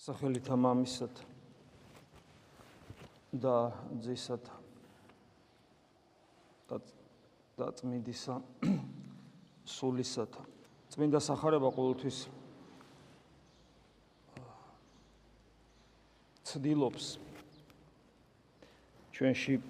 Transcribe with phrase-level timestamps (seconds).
[0.00, 1.18] სახელითა მამისად
[3.36, 3.56] და
[4.00, 4.46] ძისად
[6.70, 6.78] და
[7.60, 8.38] და წმინდისა
[9.76, 10.38] სულისად.
[10.94, 12.22] წმინდა სახარება ყოველთვის
[16.48, 17.10] ცდილობს
[19.12, 19.60] ჩვენში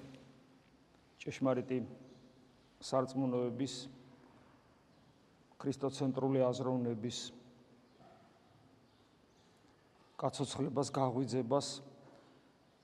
[1.27, 1.83] ჭეშმარიტი
[2.87, 3.75] სარწმუნოების
[5.59, 7.19] ქრისტოცენტრული აზროვნების
[10.21, 11.69] კაცოცხლებას, გაღვიძებას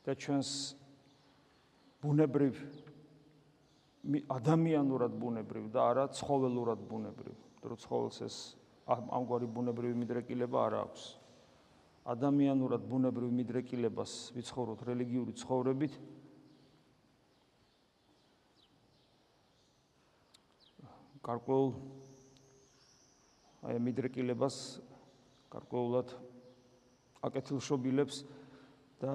[0.09, 0.51] და ჩვენს
[2.01, 2.55] ბუნებრივ
[4.31, 7.37] ადამიანურად ბუნებრივ და არა ცხოველურად ბუნებრივ.
[7.61, 8.37] დრო ცხოველს ეს
[8.87, 11.03] ამგვარი ბუნებრივი მიდრეკილება არ აქვს.
[12.07, 15.95] ადამიანურად ბუნებრივ მიდრეკილებას ვიცხოვროთ რელიგიური ცხოვრებით.
[21.27, 21.71] გარკვეულ
[23.67, 24.57] აი მიდრეკილებას
[25.51, 26.15] გარკვეულად
[27.27, 28.23] აკეთილშობილებს
[29.03, 29.13] და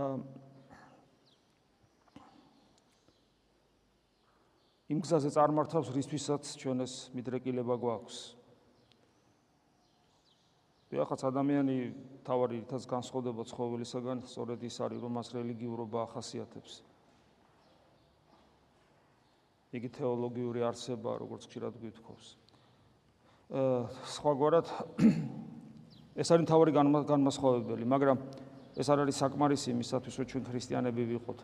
[4.92, 8.20] იმ გზაზე წარმართავს, რისთვისაც ჩვენ ეს მიდრეკილება გვაქვს.
[10.92, 11.76] ვიღაც ადამიანი
[12.28, 16.84] თავარი რითაც განსხვავდება ცხოველისაგან, სწორედ ის არის, რომ მას რელიგიურობა ახასიათებს.
[19.72, 22.28] იგი თეოლოგიური არსება, როგორც ხშირად გვითხოვს.
[23.56, 24.68] აა სხვაგვარად
[26.16, 28.18] ეს არის თავი განმასხვავებელი, მაგრამ
[28.76, 31.40] ეს არ არის საკმარისი იმისათვის, რომ ჩვენ ქრისტიანები ვიყოთ.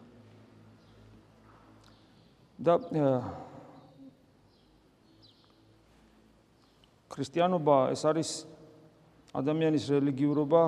[2.58, 2.82] და
[7.14, 8.30] ქრისტიანობა ეს არის
[9.38, 10.64] ადამიანის რელიგიურობა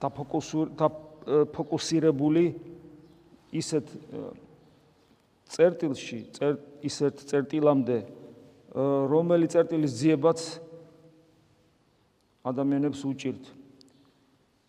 [0.00, 0.08] და
[1.52, 2.44] ფოკუსირებული
[3.52, 3.86] ისეთ
[5.50, 6.18] წერტილში,
[6.80, 7.98] ისეთ წერტილამდე,
[9.12, 10.40] რომელიც წერტილის ძიებაც
[12.44, 13.44] ადამიანებს უჭირთ.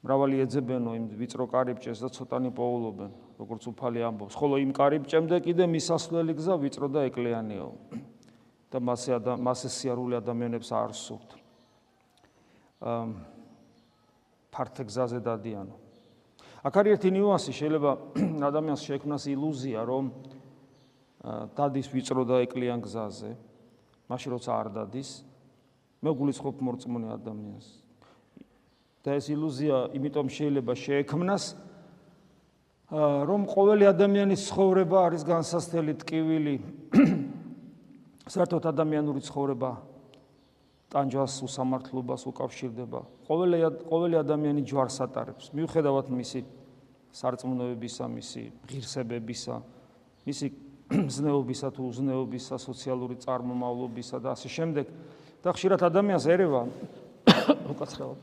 [0.01, 4.33] მრავალი ეძებენო იმ ვიწრო კარიბჭეს და ცოტანი პოულობენ, როგორც უფალი ამბობს.
[4.33, 7.69] ხოლო იმ კარიბჭემდე კიდე მისასვლელი გზა ვიწრო და ეკლიანიო.
[8.71, 11.29] და მასე მასე სიარული ადამიანებს არ სურთ.
[12.81, 13.05] აა
[14.51, 15.75] ფართე გზაზე დადიანო.
[16.61, 17.91] აქ არის ერთი ნიუანსი, შეიძლება
[18.49, 20.11] ადამიანს შეექმნას ილუზია, რომ
[21.55, 23.31] დადის ვიწრო და ეკლიან გზაზე.
[24.11, 25.09] მაშინ როცა არ დადის,
[26.01, 27.67] მე გულისხმობ მორწმუნე ადამიანს.
[29.01, 31.43] და ეს ილუზია იმიტომ შეიძლება შეექმნას,
[32.91, 36.55] რომ ყოველი ადამიანის ცხოვრება არის განსასწრელი ტკივილი.
[38.33, 39.71] საერთოდ ადამიანური ცხოვრება
[40.91, 42.99] ტანჯვას უსამართლობას უკავშირდება.
[43.25, 43.57] ყოველი
[43.87, 45.49] ყოველი ადამიანი ჯვარს ატარებს.
[45.55, 46.43] მიუხედავად მისი
[47.15, 49.55] სარწმუნოებისა, მისი ღირსებებისა,
[50.27, 50.47] მისი
[51.15, 54.85] ზნეობისა თუ უზნეობისა, სოციალური წარმომავლობისა და ასე შემდეგ.
[55.41, 56.61] და ხშირად ადამიანს ერევა
[57.73, 58.17] უკაცრავად.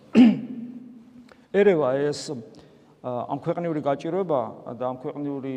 [1.61, 2.31] ერევა ეს
[3.03, 4.41] ამ ქვეყნიური გაჭირვება
[4.79, 5.55] და ამ ქვეყნიური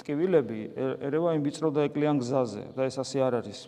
[0.00, 0.60] ტკივილები
[1.06, 3.60] ერევა იმ ვიწრო და ეკლიან გზაზე და ეს ასე არ არის.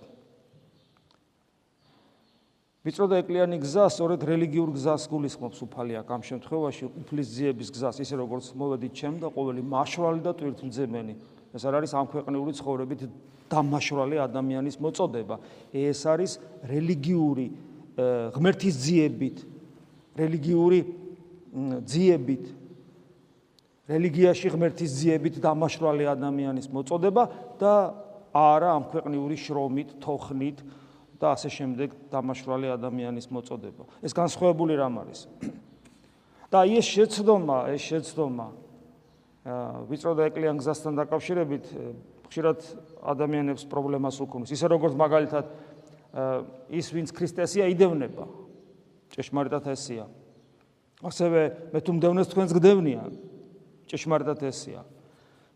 [2.82, 8.02] ვიწრო და ეკლიანი გზა სწორედ რელიგიურ გზას გულისხმობს უფალი აქ ამ შემთხვევაში უფლის ძიების გზას
[8.02, 11.14] ისე როგორც მოვედით ჩემ და ყოველი მაშვალი და ტვირთმძემენი.
[11.54, 13.00] ეს არ არის ამ ქვეყნიური ცხოვრებით
[13.52, 15.36] დამაშრალი ადამიანის მოწოდება.
[15.72, 16.32] ეს არის
[16.64, 17.46] რელიგიური
[18.32, 19.36] ღმერთის ძიებით,
[20.16, 20.80] რელიგიური
[21.84, 22.44] ძიებით
[23.92, 27.22] რელიგიაში ღმერთის ძიებით დამაშრალი ადამიანის მოწოდება
[27.60, 27.72] და
[28.32, 30.58] არა ამ ქვეყნიური შრომით, თოხნით
[31.20, 33.84] და ასე შემდეგ დამაშრალი ადამიანის მოწოდება.
[34.00, 35.28] ეს განსხვავებული რამ არის.
[36.52, 38.48] და ეს შეცდომა, ეს შეცდომა
[39.88, 41.64] ვიწრო და ეკლიან გზასთან დაკავშირებით
[42.30, 42.58] ხშირად
[43.02, 44.54] ადამიანებს პრობლემას უქმნის.
[44.54, 45.44] ისე როგორც მაგალითად
[46.70, 48.26] ის ვინც ქრისტესია იდევნება.
[49.12, 50.06] ჭეშმარიტად ესია.
[51.02, 51.40] ასევე
[51.74, 53.02] მე თუ მდევნეს თქვენს გდევნია.
[53.90, 54.84] ჭეშმარიტად ესია.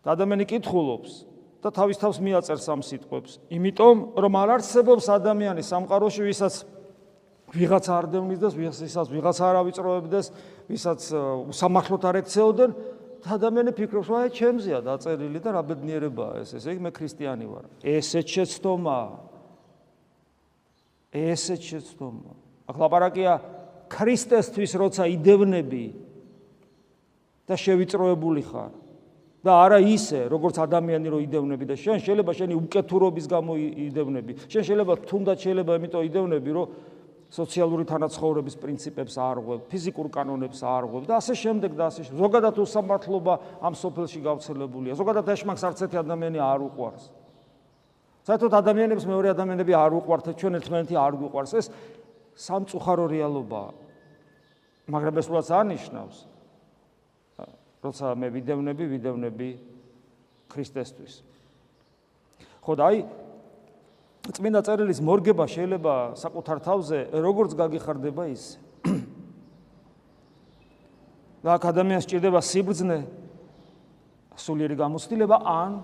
[0.03, 1.11] და ადამიანი კითხულობს
[1.59, 3.31] და თავის თავს მიაწერს ამ სიტყვებს.
[3.49, 6.53] იმიტომ რომ არ არსებობს ადამიანი სამყაროში ვისაც
[7.47, 10.25] ვიღაც არ დევნის და ვისაც ვიღაც არ ავიწროებდეს,
[10.67, 10.99] ვისაც
[11.47, 12.71] უსამართლოდ არ ექცეოდენ,
[13.25, 17.65] ადამიანი ფიქრობს, აი ჩემზეა დაწერილი და რა ბედნიერებაა ეს, ესე იგი მე ქრისტიანი ვარ.
[17.81, 18.99] ესეც შეცდომა.
[21.13, 22.31] ესეც შეცდომა.
[22.67, 23.33] აქ ლაპარაკია
[23.89, 25.85] ქრისტესთვის, როცა იდევნები
[27.47, 28.73] და შევიწროებული ხარ.
[29.47, 33.53] და არა ისე, როგორც ადამიანი რო იდევნები და შენ შეიძლება შენი უკეთურობის გამო
[33.87, 34.31] იდევნები.
[34.51, 36.67] შენ შეიძლება თუნდაც შეიძლება იმიტომ იდევნები, რომ
[37.27, 42.19] სოციალური თანაცხოვრების პრინციპებს არღვევ, ფიზიკურ კანონებს არღვევ და ასე შემდეგ და ასე შემდეგ.
[42.23, 44.93] ზოგადად უსამართლობა ამ სოფელში გავრცელებულია.
[44.95, 47.03] ზოგადად ეშმაკს არც ერთი ადამიანი არ უყვარს.
[48.27, 51.51] საერთოდ ადამიანებს მეორე ადამიანები არ უყვართ, ჩვენ ერთმანეთი არ გვიყვარს.
[51.59, 51.67] ეს
[52.35, 53.71] სამწუხარო რეალობაა.
[54.87, 56.17] მაგრამ ეს რაც არნიშნავს
[57.83, 59.49] როცა მე ვიდევნები, ვიდევნები
[60.49, 61.13] ქრისტესთვის.
[62.65, 62.97] ხო და აი
[64.35, 68.57] წმინდა წერილის მორგება შეიძლება საკუთარ თავზე როგორც გაგიხარდება ის.
[71.43, 72.99] და აქ ადამიანს ჭირდება სიბრძნე,
[74.35, 75.79] სულიერი გამოცდილება ან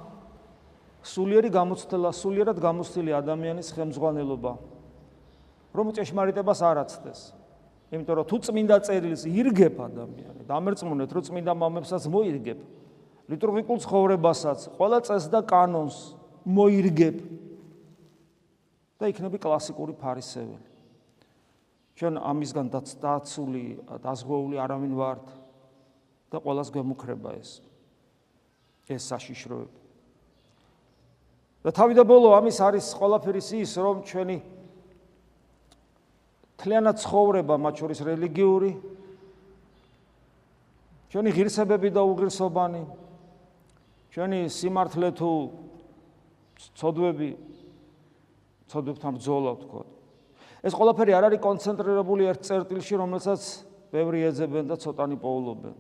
[1.04, 4.54] სულიერი გამოცდილება, სულიერად გამოცდილი ადამიანის ხელმძღვანელობა.
[5.74, 7.20] რომ ჭეშმარიტებას არ აცდეს.
[7.92, 12.60] იმიტომ რომ თუ წმინდა წერილს ირგებ ადამიანი, დამერწმუნეთ რომ წმინდა მამებსაც მოირგებ.
[13.30, 15.98] ლიტურგიკულ ცხოვრებასაც, ყველა წესს და კანონს
[16.46, 17.16] მოირგებ.
[19.04, 20.64] და იქნები კლასიკური ფარისეველი.
[22.00, 23.66] ჩვენ ამისგან დაცული,
[24.00, 25.28] დაზღვეული არავინ ვართ
[26.32, 27.60] და ყოველას გვემუქრება ეს.
[28.88, 29.80] ეს საშიშროება.
[31.64, 34.38] და თავი და ბოლო ამის არის ყველაფერი ის, რომ ჩვენი
[36.60, 38.72] თლიანად ცხოვრება, მათ შორის რელიგიური
[41.12, 42.84] ჩვენი ღირსებები და უღირსობანი
[44.12, 45.32] ჩვენი სიმართლე თუ
[46.74, 47.53] ცოდვები
[48.72, 49.84] ცოდვებთან ბრძოლა ვთქვა.
[50.64, 53.42] ეს ყველაფერი არ არის კონცენტრირებული ერთ წერტილში, რომელსაც
[53.92, 55.76] ბევრი ეძებენ და ცოტანი პოულობენ.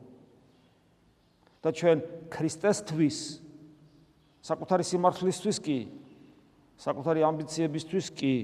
[1.63, 1.97] და ჩვენ
[2.27, 3.17] ქრისტესთვის
[4.43, 5.79] საკუთარი სიმართლისთვის კი
[6.75, 8.35] საკუთარი ამბიციებისთვის კი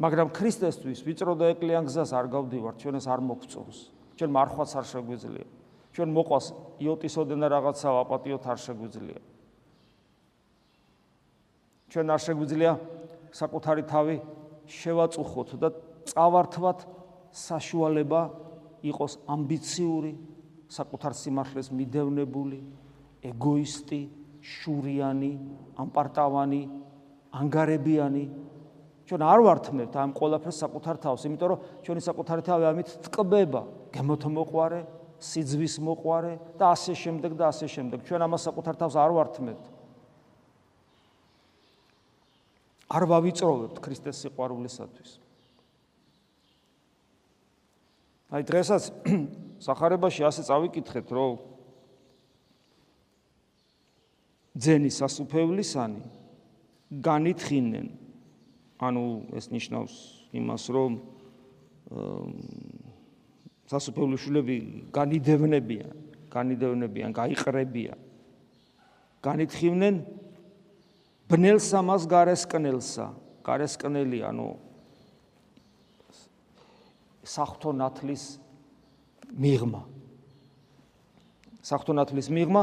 [0.00, 3.78] მაგრამ ქრისტესთვის ვიწრო და ეკლიან გზას არ გავდივართ, ჩვენ ეს არ მოგწონს.
[4.16, 5.46] ჩვენ მარხვაც არ შეგვიძლია.
[5.92, 6.46] ჩვენ მოყვას
[6.80, 9.20] იოტისოდენა რაღაცა აპატიოთ არ შეგვიძლია.
[11.90, 12.72] ჩვენ არ შეგვიძლია
[13.34, 14.16] საკუთარი თავი
[14.70, 15.68] შევაწუხოთ და
[16.10, 16.86] წავართვათ
[17.34, 18.20] საშუალება
[18.86, 20.12] იყოს ამბიციური,
[20.70, 22.60] საკუთარ სიმართლეს მიდევნებული,
[23.26, 24.02] ეგოისტი,
[24.40, 25.32] შურიანი,
[25.82, 26.62] ამპარტავანი,
[27.30, 28.24] ანგარებიანი
[29.10, 34.80] ჩვენ არ ვართმევთ ამ ყველაფერს საკუთარ თავს, იმიტომ რომ ჩვენი საკუთარი თავი ამით წკბება, გემოთმოყვარე,
[35.18, 38.06] სიძვის მოყვარე და ასე შემდეგ და ასე შემდეგ.
[38.06, 39.64] ჩვენ ამას საკუთარ თავს არ ვართმევთ.
[42.90, 45.10] არ ვავიწროვებთ ქრისტეს სიყვარულისათვის.
[48.30, 48.82] აი დღესაც
[49.66, 51.38] сахарებაში ასე წავიკითხეთ, რომ
[54.58, 56.02] ძენი სასუფევლისანი
[57.02, 57.86] განითხინენ.
[58.80, 59.04] ანუ
[59.38, 59.94] ეს ნიშნავს
[60.34, 60.92] იმას, რომ
[63.70, 64.56] სასუფევლიშვილები
[64.90, 65.94] განიდევნებიან,
[66.32, 67.98] განიდევნებიან, გაიყრებიან.
[69.20, 69.94] განითხივნენ
[71.30, 73.06] ბნელსა მას გარესკნელსა,
[73.46, 74.48] გარესკნელი, ანუ
[77.22, 78.24] სახთო ნათლის
[79.38, 79.82] მიღმა.
[81.62, 82.62] სახთო ნათლის მიღმა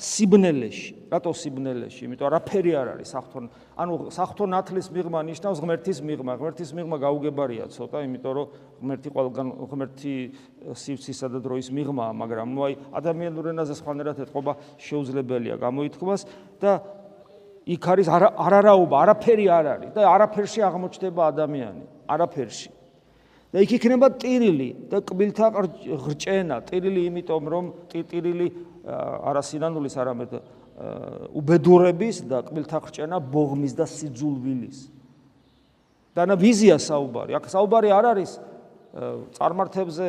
[0.00, 1.12] სიბნელეში.
[1.12, 2.06] რატო სიბნელეში?
[2.08, 3.44] იმიტომ არაფერი არ არის სახთონ.
[3.76, 6.32] ანუ სახთონ ნათლის მიღმა ნიშნავს ღმერთის მიღმა.
[6.40, 8.46] ღმერთის მიღმა გაუგებარია ცოტა, იმიტომ რომ
[8.80, 10.14] ღმერთი ყველგან ღმერთი
[10.72, 16.20] სივცისა და დროის მიღმაა, მაგრამ ნუ აი ადამიანურ ენაზე სხვანაირად ეთყობა შეუძლებელია გამოითქვას
[16.58, 16.72] და
[17.70, 22.70] იქ არის არარაობა, არაფერი არ არის და არაფერში აღმოჩნდება ადამიანი, არაფერში.
[23.50, 25.46] და იქ იქნება ტირილი და კბილთა
[26.06, 28.46] ხრჭენა, ტირილი იმიტომ რომ ტირილი
[29.26, 30.32] არა სინანულის არამედ
[31.34, 34.78] უბედურების და კბილთა ხრჭენა ბოღმის და სიძულვილის.
[36.14, 37.36] დანა ვიზია საუბარი.
[37.38, 38.30] აქ საუბარი არ არის
[39.36, 40.08] წარმართებზე,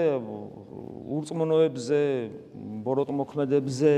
[1.18, 2.02] ურწმუნოებზე,
[2.86, 3.94] ბოროტმოქმედებზე,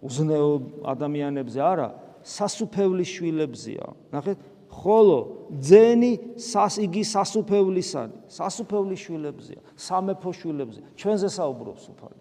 [0.00, 0.50] უზნეო
[0.92, 1.88] ადამიანებზე, არა,
[2.24, 3.84] სასუფევლის შვილებზია.
[4.12, 4.38] ნახეთ,
[4.72, 5.18] ხოლო
[5.60, 10.84] ძენი სასიგი სასუფევლისანი, სასუფევლის შვილებზია, სამეფო შვილებზია.
[10.96, 12.20] ჩვენზე საუბრობს უფალი.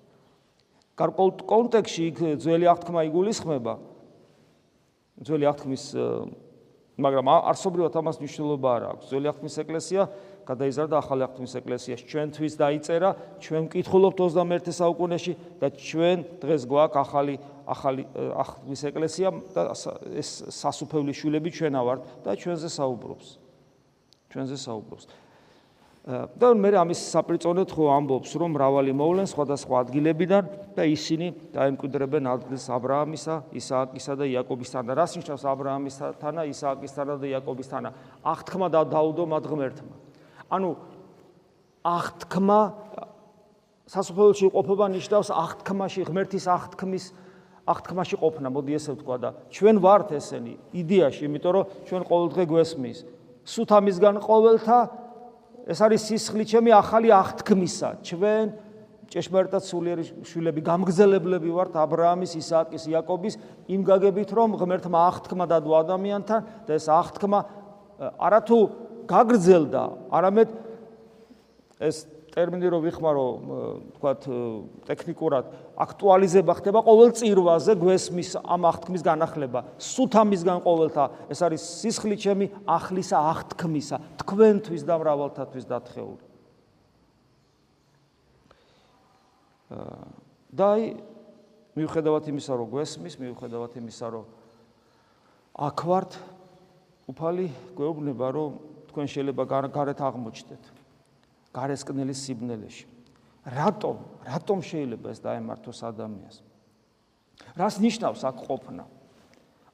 [1.02, 3.74] გარკვეულ კონტექსში იქ ძველი აღთქმა იგულისხმება
[5.26, 5.86] ძველი აღთქმის
[7.02, 10.04] მაგრამ არსობრივად ამას მნიშვნელობა არ აქვს ძველი აღთქმის ეკლესია
[10.46, 13.10] გადაიზარდა ახალი აღთქმის ეკლესიაში ჩვენთვის დაიწერა
[13.42, 17.36] ჩვენ ვკითხულობთ 21 საუკუნეში და ჩვენ დღეს გვაქვს ახალი
[17.68, 18.04] ახალი
[18.38, 19.72] ახლის ეკლესია და
[20.18, 23.28] ეს სასუფევლის შვილები ჩვენა ვართ და ჩვენზე საუბრობს.
[24.32, 25.04] ჩვენზე საუბრობს.
[26.02, 32.66] და მე ამის საპრიწონედ ხო ამბობს, რომ მრავალი მოვლენ სხვადასხვა ადგილებიდან და ისინი დაემკვიდრებენ ადგილს
[32.74, 34.98] აბრაამისა, ისააკისა და იაკობისთანა.
[34.98, 37.90] რას ნიშნავს აბრაამისთანა, ისააკისთანა და იაკობისთანა?
[38.26, 39.96] აღთქმა და დაუდო მათ ღმერთმა.
[40.50, 40.70] ანუ
[41.86, 42.60] აღთქმა
[43.86, 47.06] სასופელში ყოფობა ნიშნავს აღთქმაში, ღმერთის აღთქმის
[47.70, 53.00] აღთქმაში ყოფნა, მოდი ესე ვთქვა და ჩვენ ვართ ესენი იდეაში, იმიტომ რომ ჩვენ ყოველდღე გვესმის.
[53.46, 54.78] სუთ ამისგან ყოველთა
[55.72, 58.46] ეს არის სისხლი ჩემი ახალი აღთქმისა ჩვენ
[59.12, 63.36] ჭეშმარიტად სულიერი შვილები გამგზელებლები ვართ ა ブラ ამის ისააკის იაკობის
[63.68, 67.40] იმ გაგებით რომ ღმერთმა აღთქმა დადო ადამიანთან და ეს აღთქმა
[68.18, 68.60] არათუ
[69.12, 69.84] გაგრძელდა
[70.16, 70.50] არამედ
[71.82, 71.98] ეს
[72.32, 73.26] ტერმინი რო ვიხმარო,
[74.00, 74.22] თქვათ,
[74.88, 75.46] ტექნიკურად
[75.76, 79.60] აქტუალიზება ხდება ყოველ წირვაზე გვესმის ამ აღთქმის განახლება.
[79.76, 86.26] სუთამისგან ყოველთა ეს არის სისხლი ჩემი აღლისა აღთქმისა, თქვენთვის და მრავალთათვის დათხეული.
[90.52, 90.84] და აი
[91.80, 94.26] მიუხედავად იმისა, რომ გვესმის, მიუხედავად იმისა, რომ
[95.56, 96.12] აქ ვართ,
[97.08, 98.52] უფალი გვეუბნება, რომ
[98.92, 100.81] თქვენ შეიძლება გარეთ აღმოჩნდეთ.
[101.52, 102.86] გარესკნელის სიბნელეში.
[103.46, 103.96] რატომ?
[104.26, 106.38] რატომ შეიძლება ეს დაემართოს ადამიანს?
[107.58, 108.84] რას ნიშნავს აქ ყოფნა?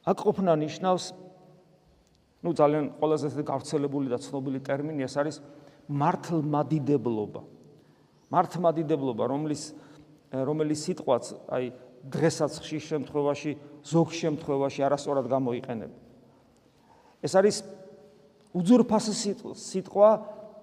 [0.08, 1.04] აქ ყოფნა ნიშნავს
[2.44, 5.38] ну ძალიან ყველაზე გავრცელებული და ცნობილი ტერმინი ეს არის
[5.90, 7.42] მართლმადიდებლობა.
[8.32, 9.64] მართლმადიდებლობა, რომლის
[10.32, 11.66] რომელიც სიტყვაც აი
[12.08, 13.52] დღესაც ხშირ შემთხვევაში,
[13.84, 15.96] ზოგ შემთხვევაში არასწორად გამოიყენება.
[17.24, 17.56] ეს არის
[18.56, 19.14] უძურფასი
[19.56, 20.10] სიტყვა,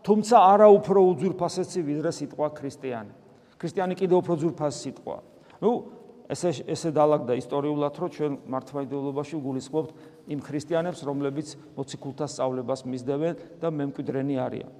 [0.04, 3.12] თუმცა არა უფრო უძურფასესი ვიდრე სიტყვა ქრისტიანი.
[3.56, 5.16] ქრისტიანი კიდევ უფრო ძურფასი სიტყვა.
[5.64, 5.70] ნუ
[6.28, 9.90] ესე ესე დაალაგდა ისტორიულად, რომ ჩვენ მართლმადიდებლობაში გულისხმობთ
[10.28, 14.70] იმ ქრისტიანებს, რომლებიც მოციქულთა სწავლებას მისდევენ და მემკვიდრენი არიან.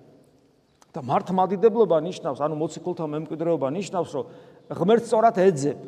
[0.94, 4.24] და მართლმადიდებლობა ნიშნავს, ანუ მოციქულთა მემკვიდრეობა ნიშნავს, რომ
[4.70, 5.78] ღმერთს სწორად ეძებ.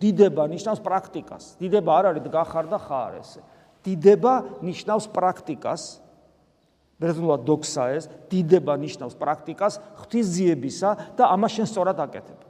[0.00, 1.44] დიდება ნიშნავს პრაქტიკას.
[1.60, 3.40] დიდება არ არის გახარ და ხარ ესე.
[3.84, 5.82] დიდება ნიშნავს პრაქტიკას.
[7.00, 12.40] ბერძნულად დოქსა ეს დიდება ნიშნავს პრაქტიკას ღვთისძიებისა და ამას შენ სწორად აკეთებ.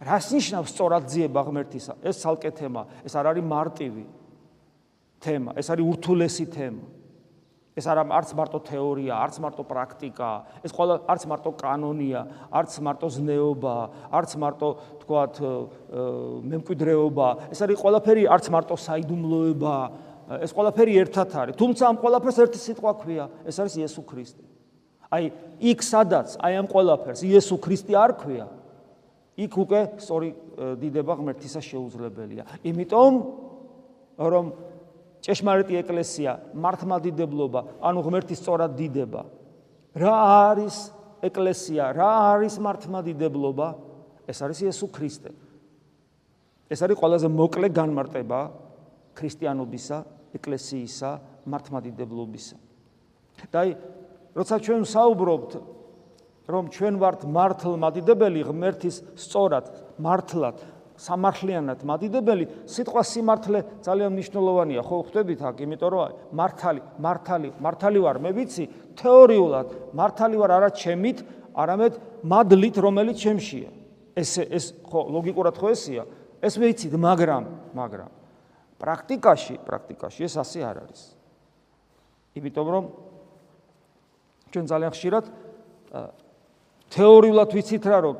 [0.00, 1.92] რას ნიშნავს სწორად ძიება ღმერთისა?
[2.06, 4.04] ეს ცალკე თემა, ეს არ არის მარტივი
[5.20, 6.84] თემა, ეს არის ურთულესი თემა.
[7.80, 10.30] ეს არ არც მარტო თეორია, არც მარტო პრაქტიკა,
[10.66, 13.76] ეს ყველა არც მარტო კანონია, არც მარტო ზნეობა,
[14.10, 14.68] არც მარტო
[15.00, 15.34] თქვათ
[16.50, 19.76] მემკვიდრეობა, ეს არის ყველაფერი არც მარტო საიდუმლოება,
[20.38, 21.56] ეს ყველაფერი ერთად არის.
[21.58, 24.44] თუმცა ამ ყველაფერს ერთი სიტყვა ქვია, ეს არის იესო ქრისტე.
[25.10, 25.24] აი,
[25.58, 28.46] იქ სადაც აი ამ ყველაფერს იესო ქრისტე არ ქვია,
[29.34, 30.28] იქ უკვე სწორი
[30.78, 32.44] დიდება ღმერთისა შეუძლებელია.
[32.62, 33.12] იმიტომ
[34.22, 34.44] რომ
[35.20, 39.22] ჭეშმარიტი ეკლესია, მართლმადიდებლობა, ანუ ღმერთის სწორად დიდება.
[39.98, 40.14] რა
[40.54, 40.76] არის
[41.26, 41.90] ეკლესია?
[41.90, 43.68] რა არის მართლმადიდებლობა?
[44.30, 45.30] ეს არის იესო ქრისტე.
[46.70, 48.40] ეს არის ყველაზე მოკლე განმარტება
[49.18, 51.10] ქრისტიანობისა ეკლესიისა
[51.46, 52.56] მართლმადიდებლობისა.
[53.48, 53.70] და აი,
[54.36, 55.52] როცა ჩვენ საუბრობთ,
[56.50, 59.66] რომ ჩვენ ვართ მართლმადიდებელი ღმერთის სწორად,
[60.02, 60.58] მართლად,
[61.00, 68.16] სამართლიანად მადიდებელი, სიტყვა სიმართლე ძალიან მნიშვნელოვანია, ხო ხვდებით აქ, იმიტომ რომ მართალი, მართალი, მართალი ვარ,
[68.20, 68.64] მე ვიცი,
[69.00, 71.18] თეორიულად მართალი ვარ არა ჩემით,
[71.56, 73.70] არამედ მადლით, რომელიც ჩემშია.
[74.12, 76.04] ეს ეს ხო ლოგიკურად ხო ესია?
[76.44, 78.19] ეს ვიცით, მაგრამ, მაგრამ
[78.80, 81.02] პრაქტიკაში, პრაქტიკაში ეს ასე არ არის.
[82.40, 82.84] იმიტომ რომ
[84.50, 85.24] ჩვენ ძალიან ხშირად
[86.90, 88.16] თეორიულად ვიცით რა რომ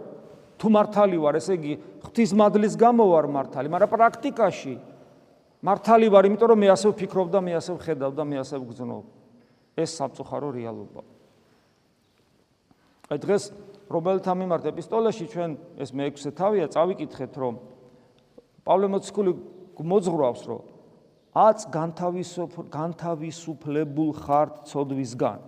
[0.60, 1.72] თუ მართალი ვარ, ესე იგი
[2.04, 4.74] ღვთისმადლის გამო ვარ მართალი, მაგრამ პრაქტიკაში
[5.64, 9.04] მართალი ვარ, იმიტომ რომ მე ასე ვფიქრობ და მე ასე ვხედავ და მე ასე ვგზნობ.
[9.80, 11.02] ეს სამწუხარო რეალობა.
[13.10, 13.42] აი დღეს
[13.90, 15.50] რომელთა მიმართ ეპისტოლეში ჩვენ
[15.82, 17.54] ეს მე-6 თავია, წავიკითხეთ რომ
[18.62, 19.30] პავლე მოციქული
[19.80, 20.62] მოძღვრავს, რომ
[21.30, 25.40] აც განთავისუფ განთავისუფლებულ ხართ ცოდვისგან.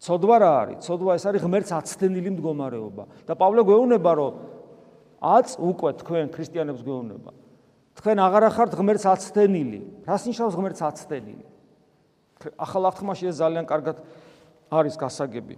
[0.00, 0.78] ცოდვა რა არის?
[0.86, 3.04] ცოდვა ეს არის ღმერთს აცდენილი მდგომარეობა.
[3.26, 4.32] და პავლე გვეუბნება, რომ
[5.20, 7.30] აც უკვე თქვენ ქრისტიანებს გვეუბნება.
[7.96, 9.80] თქვენ აღარ ახართ ღმერთს აცდენილი.
[10.04, 11.44] რას ნიშნავს ღმერთს აცდენილი?
[12.60, 13.96] ახალ აღთქმაში ეს ძალიან კარგად
[14.70, 15.56] არის გასაგები.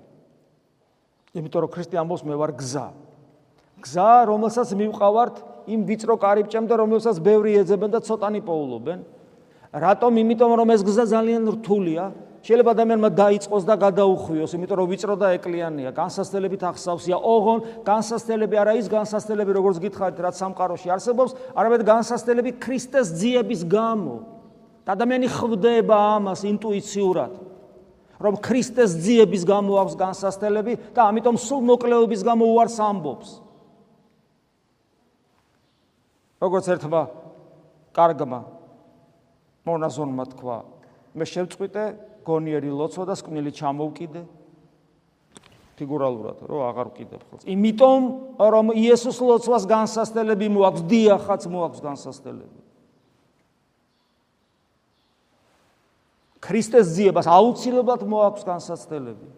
[1.35, 2.87] იმიტომ რომ ქრისტე ამბობს მე ვარ გზა.
[3.83, 5.37] გზა, რომელსაც მივყავართ
[5.69, 8.99] იმ ვიწრო კარიბჭემ და რომელსაც ბევრი ეძებენ და ცოტანი პოულობენ.
[9.73, 10.13] რატომ?
[10.25, 12.05] იმიტომ რომ ეს გზა ძალიან რთულია.
[12.39, 17.17] შეიძლება ადამიანმა დაიწყოს და გადაუხვიოს, იმიტომ რომ ვიწრო და ეკლიანია, განსასწელებით ახსავსია.
[17.19, 24.17] ოღონ განსასწელები არა ის განსასწელები, როგორც გითხარით, რაც სამყაროში არსებობს, არამედ განსასწელები ქრისტეს ძიების გამო.
[24.89, 27.33] და ადამიანი ხვდება ამას ინტუიციურად.
[28.19, 33.29] რომ ქრისტეს ძიების გამო აქვს განსასწელები და ამიტომ სულ მოკლეობის გამო უარს ამბობს.
[36.39, 37.03] როგორც ერთმა
[37.95, 38.41] კარგმა
[39.69, 40.59] მონაზონმა თქვა,
[41.19, 41.85] მე შევწყვიტე
[42.25, 44.23] გონიერი ლოცვა და სკვნილი ჩამოვკიდე
[45.79, 47.45] ფიგურალურად, რომ აღარ ვკიდებ ხოლმე.
[47.55, 48.03] იმიტომ
[48.39, 52.61] რომ იესოს ლოცვას განსასწელები მოაქვს, დიახაც მოაქვს განსასწელები.
[56.43, 59.29] ქრისტეს ძიებას აუცილებლად მოაქვს განსასწელები.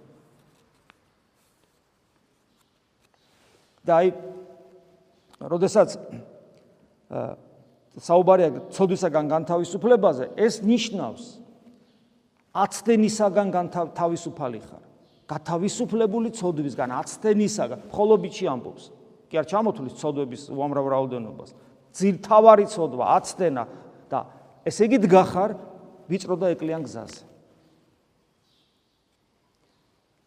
[3.81, 4.13] და აი,
[5.41, 5.97] როდესაც
[7.11, 11.25] საუბარია ცოდვისაგან განთავისუფლებაზე, ეს ნიშნავს
[12.55, 14.85] აცდენისაგან განთავისუფალი ხარ.
[15.31, 18.85] გათავისუფლებული ცოდვისგან, აცდენისაგან, ხოლობიჩი ამბობს.
[19.31, 21.51] კი არ ჩამოთulis ცოდვების უამრავ რაოდენობას.
[21.95, 23.63] ძირთავარი ცოდვა, აცდენა
[24.11, 24.19] და
[24.67, 25.55] ესე იგი დგახარ
[26.11, 27.31] ვიწრო და ეკლიან გზაზე.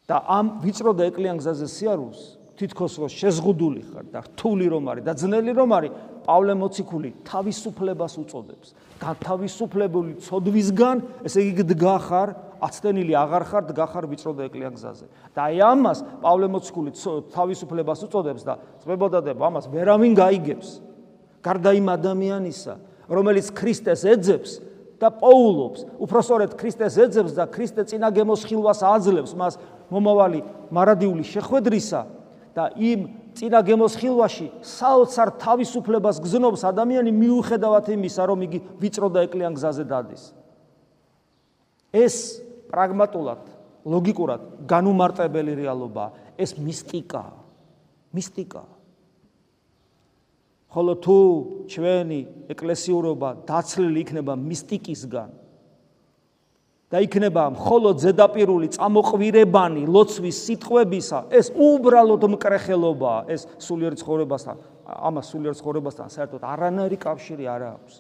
[0.08, 2.22] და ამ ვიწრო და ეკლიან გზაზე სიარულს
[2.60, 5.92] თითქოს რო შეზღუდული ხარ და რთული რომ არის და ძნელი რომ არის,
[6.24, 8.68] პავლე მოციქული თავისუფლებას უწოდებს.
[9.04, 12.30] გათავისუფლებული ცოდვისგან, ესე იგი დგახარ,
[12.64, 15.06] აცდენილი აღარ ხარ, დგახარ ვიწროდა ეკლიან გზაზე.
[15.36, 16.92] და აი ამას პავლე მოციქული
[17.36, 18.54] თავისუფლებას უწოდებს და
[18.84, 20.70] წმებოდადება ამას ვერავინ გაიგებს.
[21.44, 22.74] გარდა იმ ადამიანისა,
[23.12, 24.52] რომელიც ქრისტეს ეძებს,
[25.04, 26.00] და პოულობს.
[26.00, 29.60] უпроსორედ ქრისტეს ეძებს და ქრისტე წინა გემოს ხილვას აძლევს მას
[29.92, 30.40] მომავალი
[30.72, 32.02] მარადიული შეხვედრისა
[32.56, 33.00] და იმ
[33.38, 40.24] წინა გემოსხილვაში საოცარ თავისუფლებას გზნობს ადამიანი მიუხედავად იმისა, რომ იგი ვიწრო და ეკლიან გზაზე დადის.
[41.94, 42.42] ეს
[42.74, 43.42] პრაგმატულად,
[43.86, 46.06] ლოგიკურად განუმარტებელი რეალობა,
[46.38, 47.24] ეს მისტიკა.
[48.14, 48.64] მისტიკა.
[50.74, 51.18] ხოლო თუ
[51.70, 55.43] ჩვენი ეკლესიურობა დაცლილი იქნება მისტიკისგან
[56.94, 64.60] და იქნება მხოლოდ ზედაპირული წამოყვირებანი ლოცვის სიტყვებისა, ეს უბრალოდ მკრეხელობაა, ეს სულიერ ცხოვრებასთან,
[65.10, 67.96] ამას სულიერ ცხოვრებასთან საერთოდ არანაირი კავშირი არ აქვს.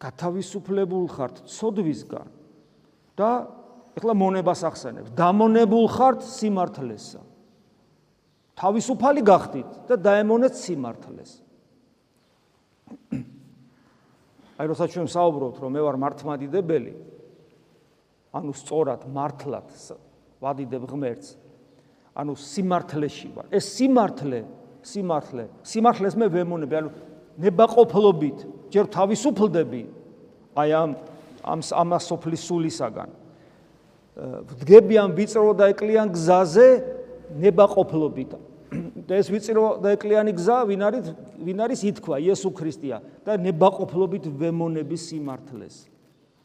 [0.00, 2.28] გათავისუფლებულ ხართ ცოდვისგან
[3.14, 3.30] და
[3.94, 5.12] ეხლა მონებას ახსენებს.
[5.14, 7.20] დამონებულ ხართ სიმართლესა.
[8.58, 11.49] თავისუფალი გახდით და დაემონეთ სიმართლეს.
[14.60, 16.92] აი როცა ჩვენ საუბრობთ, რომ მე ვარ მართმადიდებელი,
[18.36, 19.68] ანუ სწორად მართლად
[20.40, 21.28] ვადიდებ ღმერთს,
[22.12, 23.46] ანუ სიმართლეში ვარ.
[23.48, 24.40] ეს სიმართლე,
[24.84, 26.90] სიმართლე, სიმართლეს მე ვემონები, ანუ
[27.40, 28.38] ნებაყოფლობით
[28.68, 29.82] ჯერ თავისუფლდები
[30.60, 30.90] აი ამ
[31.40, 33.10] ამ ამასოფლის სულისაგან.
[34.20, 36.68] ვდგები ამ ვიწრო და ეკლიან გზაზე
[37.40, 38.36] ნებაყოფლობით.
[39.10, 41.06] და ეს ვიწრო და ეკლიანი გზა ვინ არის
[41.42, 45.90] ვინ არის ითქვა იესო ქრისტეა და ნებაყოფლობით ვემონების სიმართლეს.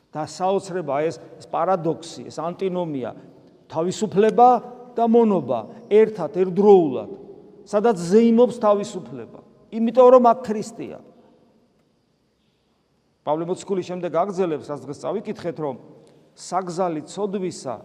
[0.09, 3.11] და საოცრება ეს ეს პარადოქსი, ეს ანტინომია,
[3.69, 4.49] თავისუფლება
[4.95, 5.59] და მონობა
[5.91, 7.11] ერთად ერთდროულად.
[7.69, 9.39] სადაც ზეიმობს თავისუფლება.
[9.75, 10.99] იმიტომ რომ აქ ქრისტეა.
[13.25, 15.75] პავლე მოციქული შემდეგ აგზელებს, რაც დღეს წავიკითხეთ, რომ
[16.33, 17.75] საგზალი ცოდვისა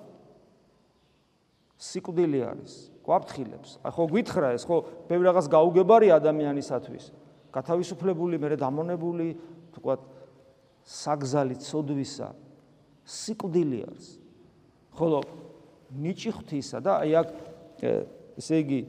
[1.76, 2.89] სიკვდილი არის.
[3.04, 3.70] გვაფრთხილებს.
[3.84, 4.76] აი ხო გვითხრა ეს ხო
[5.08, 7.04] ბევრი რაღაც გაუგებარი ადამიანისათვის.
[7.50, 9.26] გათავისუფლებული, მე დამონებული,
[9.74, 9.94] თქვა
[10.86, 12.28] საგზალი ცოდვისა
[13.06, 14.08] სიკვდილი არის.
[14.94, 15.18] ხოლო
[15.90, 17.28] ნიჭი ღვთისა და აი აქ
[18.38, 18.80] ესე იგი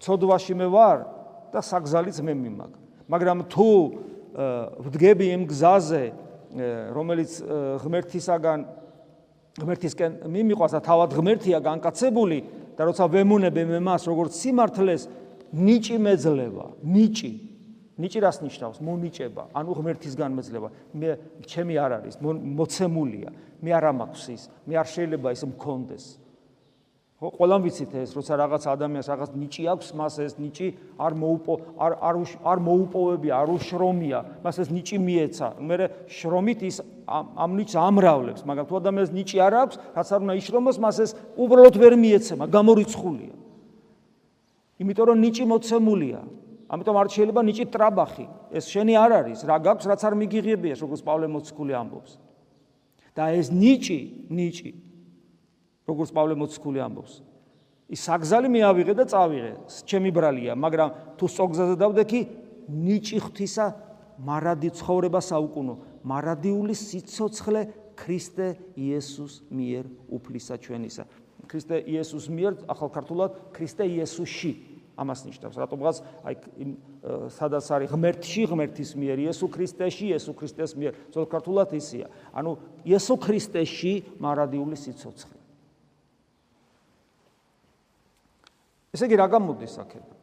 [0.00, 0.98] ცოდვაში მე ვარ
[1.52, 2.72] და საგზალიც მე მიმაგ.
[3.08, 3.68] მაგრამ თუ
[4.84, 6.04] ვდგები იმ გზაზე,
[6.94, 7.30] რომელიც
[7.82, 8.60] ღმერთისაგან
[9.60, 12.38] ღმერთისკენ მიმიყვას და თავად ღმერთია განკაცებული
[12.80, 15.02] და როცა ვემუნებ მე მას როგორც სიმართლეს
[15.52, 17.32] ნიჭი მეძლება ნიჭი.
[18.00, 18.80] ნიჭი რას ნიშნავს?
[18.80, 19.42] მონიჭება.
[19.52, 21.08] ანუ ღმერთისგან მეძლება მე
[21.44, 23.30] ჩემი არ არის მოცემულია.
[23.60, 26.04] მე არ ამაქვს ის მე არ შეიძლება ის მქონდეს
[27.20, 31.54] ხო ყველამ ვიცით ეს როცა რაღაც ადამიანს რაღაც ნიჭი აქვს მას ეს ნიჭი არ მოუპო
[31.76, 32.16] არ არ
[32.48, 35.48] არ მოუპოვებია არ უშრომია მას ეს ნიჭი მიეცა.
[35.60, 35.76] მე
[36.08, 40.76] შრომით ის ამ ნიჭს ამრავლებს მაგრამ თუ ადამიანს ნიჭი არ აქვს რაც არ უნდა იშრომოს
[40.80, 43.34] მას ეს უბრალოდ ვერ მიეცემა გამორიცხულია.
[44.80, 46.20] იმიტომ რომ ნიჭი მოცემულია.
[46.72, 48.26] ამიტომ არ შეიძლება ნიჭი ტრაბახი.
[48.48, 49.38] ეს შენი არ არის.
[49.44, 52.16] რა გაქვს რაც არ მიგიღებიას როგორც პავლე მოციქული ამბობს.
[53.12, 54.00] და ეს ნიჭი
[54.32, 54.89] ნიჭი
[55.90, 57.14] როგორც პავლე მოციქული ამბობს.
[57.90, 62.20] ის საგზალი მე ავიღე და წავიღე, ჩემი ბრალია, მაგრამ თუ სოგზაზე დავდექი,
[62.70, 63.66] ნიჭი ღვთისა
[64.22, 65.74] მარადი ცხოვრება საუკუნო,
[66.06, 67.62] მარადიული სიцоცხლე
[67.98, 68.46] ქრისტე
[68.78, 71.04] იესოს მიერ უფლისა ჩვენისა.
[71.50, 74.52] ქრისტე იესოს მიერ ახალ ქართულად ქრისტე იესოში
[74.94, 75.56] ამას ნიშნავს.
[75.58, 75.96] რატომღაც
[76.28, 76.34] აი
[77.32, 80.92] სადაც არის ღმერთში, ღმერთის მიერ, იესო ქრისტეში, იესო ქრისტეს მიერ.
[81.10, 82.06] ზოგ ქართულად ისია.
[82.36, 82.54] ანუ
[82.86, 85.39] იესო ქრისტეში მარადიული სიцоცხლე.
[88.94, 90.18] ესე იგი რა გამოდის აქედან?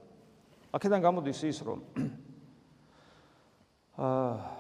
[0.77, 1.80] აქედან გამოდის ის, რომ
[3.97, 4.58] აა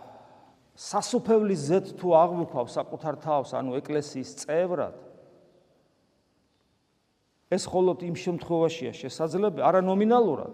[0.77, 4.97] სასופევლის ზეთ თუ აღვიქავ საკუთარ თავს, ანუ ეკლესიის წევრად
[7.47, 10.53] ეს მხოლოდ იმ შემთხვევაშია შესაძლებელი, არა ნომინალურად.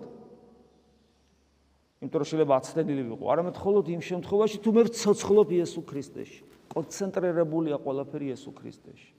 [2.04, 7.78] იმიტომ რომ შეიძლება აცდენილი ვიყო, არამედ მხოლოდ იმ შემთხვევაში თუ მე ვცოცხლობ იესო ქრისტეში, კონცენტრირებულია
[7.82, 9.12] ყველაფერი იესო ქრისტეში.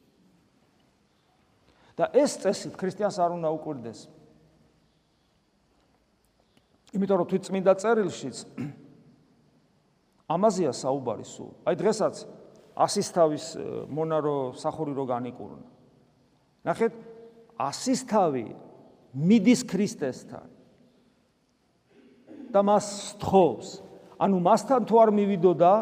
[1.95, 3.99] და ეს წესი ქრისტიანს არ უნდა უკვირდეს.
[6.95, 8.37] იმიტომ რომ თვით წმინდა წერილშიც
[10.31, 11.51] ამაზეა საუბარი სულ.
[11.69, 12.25] აი დღესაც
[12.75, 13.45] ასისთავის
[13.91, 15.63] მონარო სახური რო განიკურნა.
[16.65, 16.93] ნახეთ,
[17.59, 18.47] ასისთავი
[19.15, 20.47] მიდის ქრისტესთან.
[22.55, 23.69] და მას სთხოვს.
[24.23, 25.73] ანუ მასთან თუ არ მივიდოდა,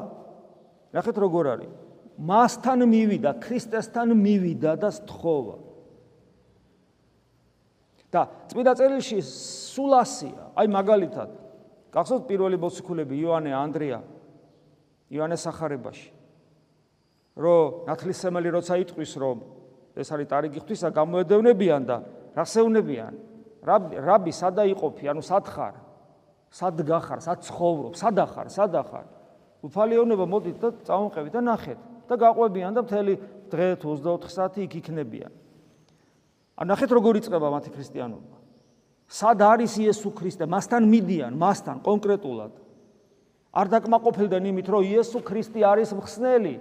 [0.97, 1.73] ნახეთ როგორ არის.
[2.17, 5.57] მასთან მივიდა, ქრისტესთან მივიდა და სთხოვა.
[8.13, 10.43] და წმინდა წერილში სულ ასია.
[10.53, 11.31] აი მაგალითად,
[11.93, 14.01] გახსოვთ პირველი მოციქულები იოანე, ანდრია,
[15.09, 16.11] იოანე სახარებაში.
[17.33, 19.39] რომ ნათლისმელი როცა იტყვის რომ
[19.97, 21.97] ეს არის ტარიგი ღვთისა გამოედევნებიან და
[22.37, 23.15] რასეუნებიან?
[23.65, 25.75] რაბი, რაბი სადა იყოფი, ანუ სათხარ?
[26.53, 29.07] სად გახარ, სად ცხოვრობ, სადა ხარ, სადა ხარ?
[29.65, 33.15] უფალიონება მოდით და წავუნყევით და ნახეთ და გაყვებიან და მთელი
[33.49, 35.33] დღე თუ 24 საათი იქ იქნებიან.
[36.63, 38.37] ან ნახეთ როგორ იწყება მათი ქრისტიანობა.
[39.11, 40.47] სად არის იესო ქრისტე?
[40.47, 42.53] მასთან მიდიან, მასთან კონკრეტულად.
[43.53, 46.55] არ დაკმაყოფილდნენ იმით, რომ იესო ქრისტე არის მხსნელი.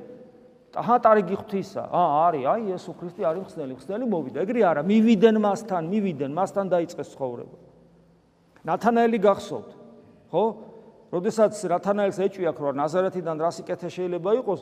[0.72, 1.84] აჰა, ტარიგი ღვთისა.
[1.86, 4.38] აა, არის, აი იესო ქრისტე არის მხსნელი, მხსნელი მოვიდა.
[4.42, 7.58] ეგრე არა, მივიდნენ მასთან, მივიდნენ, მასთან დაიწყეს ცხოვრება.
[8.66, 9.70] ნათანაელი გახსოვთ?
[10.32, 10.44] ხო?
[11.12, 14.60] როდესაც ნათანაელს ეჭვია, რომ ნაზარეთიდან რა სიკეთე შეიძლება იყოს,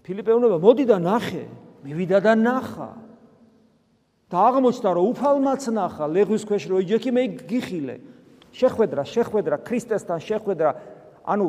[0.00, 1.44] ფილიპეუნება მოდი და ნახე,
[1.84, 3.09] მივიდა და ნახა.
[4.30, 7.96] და აღმოჩნდა, რომ უფალმაც ნახა, ლეგვის ქვეშ რო იჯექი, მე გიხილე.
[8.54, 10.70] შეხვედრა, შეხვედრა, ქრისტესთან შეხვედრა,
[11.26, 11.46] ანუ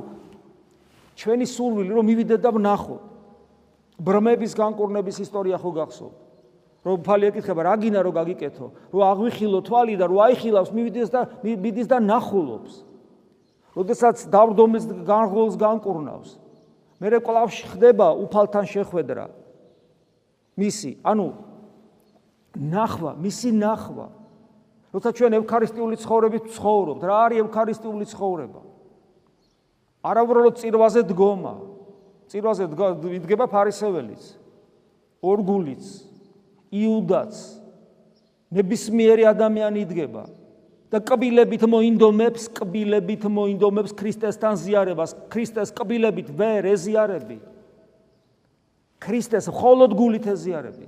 [1.18, 2.98] ჩვენი სურვილი რომ მივიდე და ვნახო.
[4.02, 6.18] ბრმების განკურნების ისტორია ხო გახსოვთ?
[6.82, 8.66] რომ ფალი ეკითხება, რა გინდა რომ გაგიკეთო?
[8.90, 12.74] რომ აღვიხილო თვალი და რომ აიხილავს, მივიდეს და მიდის და ნახულობს.
[13.78, 16.30] როდესაც დავრდომის განღოლს განკურნავს.
[16.98, 19.30] მე კვლავში ხდება უფალთან შეხვედრა.
[20.58, 21.28] მისი, ანუ
[22.56, 24.08] ნახვა, მისი ნახვა.
[24.92, 28.62] როცა ჩვენ ევქარისტიული ცხოვრებით ცხოვრობთ, რა არის ევქარისტიული ცხოვრება?
[30.04, 31.54] არა უბრალოდ წირვაზე დგომა.
[32.32, 32.64] წირვაზე
[33.20, 34.24] იდგება ფარისეველიც,
[35.24, 35.86] ორგულიც,
[36.72, 37.34] იუდაც.
[38.52, 40.24] ნებისმიერი ადამიანი იდგება
[40.92, 47.40] და კბილებით მოინდომებს, კბილებით მოინდომებს ქრისტესთან ზიარებას, ქრისტეს კბილებით ვერ ეზიარები.
[49.00, 50.86] ქრისტეს მხოლოდ გულით ეზიარები.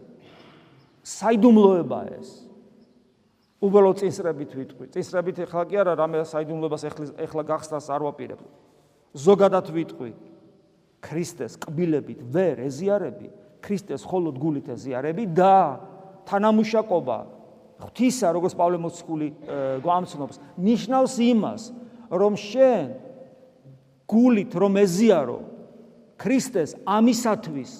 [1.03, 2.29] საიდუმლოება ეს.
[3.63, 4.85] უბრალოდ წინსრებით ვიტყვი.
[4.91, 8.41] წინსრებით ეხლა კი არა, რამე საიდუმლოებას ეხლა ეხლა გახსნას არ ვაპირებ.
[9.13, 10.11] ზოგადად ვიტყვი
[11.03, 13.29] ქრისტეს კბილებით ვერ ეზიარები
[13.63, 15.55] ქრისტეს მხოლოდ გულით ეზიარები და
[16.29, 17.17] თანამუშაკობა
[17.83, 19.27] ღვთისა როგორც პავლე მოციქული
[19.85, 21.63] გვამცნობს ნიშნავს იმას
[22.09, 22.87] რომ შენ
[24.09, 25.39] გულით რომ ეზიარო
[26.17, 27.71] ქრისტეს ამისათვის